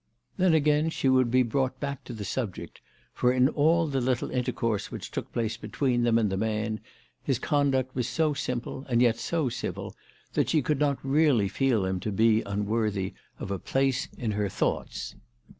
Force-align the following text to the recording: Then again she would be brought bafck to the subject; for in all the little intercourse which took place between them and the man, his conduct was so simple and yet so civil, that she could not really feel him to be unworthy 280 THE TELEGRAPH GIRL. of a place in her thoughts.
Then 0.35 0.55
again 0.55 0.89
she 0.89 1.07
would 1.09 1.29
be 1.29 1.43
brought 1.43 1.79
bafck 1.79 2.03
to 2.05 2.13
the 2.13 2.25
subject; 2.25 2.81
for 3.13 3.31
in 3.31 3.47
all 3.47 3.85
the 3.85 4.01
little 4.01 4.31
intercourse 4.31 4.89
which 4.89 5.11
took 5.11 5.31
place 5.31 5.57
between 5.57 6.01
them 6.01 6.17
and 6.17 6.31
the 6.31 6.37
man, 6.37 6.79
his 7.21 7.37
conduct 7.37 7.93
was 7.93 8.07
so 8.09 8.33
simple 8.33 8.83
and 8.89 8.99
yet 8.99 9.17
so 9.19 9.47
civil, 9.47 9.95
that 10.33 10.49
she 10.49 10.63
could 10.63 10.79
not 10.79 10.97
really 11.05 11.47
feel 11.47 11.85
him 11.85 11.99
to 11.99 12.11
be 12.11 12.41
unworthy 12.41 13.11
280 13.11 13.11
THE 13.11 13.11
TELEGRAPH 13.11 13.37
GIRL. 13.37 13.43
of 13.45 13.51
a 13.51 13.63
place 13.63 14.07
in 14.17 14.31
her 14.31 14.49
thoughts. 14.49 15.15